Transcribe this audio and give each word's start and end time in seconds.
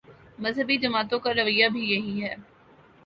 مذہبی 0.39 0.77
جماعتوں 0.77 1.19
کا 1.19 1.33
رویہ 1.33 1.67
بھی 1.67 1.83
یہی 1.91 2.23
ہے۔ 2.23 2.35